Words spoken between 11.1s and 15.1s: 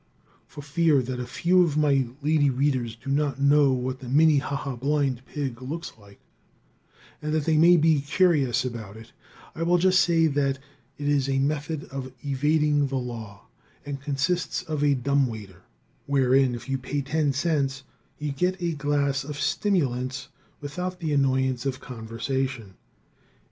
a method of evading the law, and consists of a